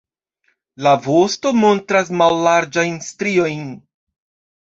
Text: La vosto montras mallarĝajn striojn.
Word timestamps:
La 0.85 0.93
vosto 1.07 1.51
montras 1.63 2.09
mallarĝajn 2.21 2.97
striojn. 3.09 3.69